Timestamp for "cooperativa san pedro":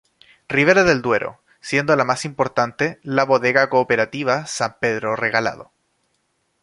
3.69-5.15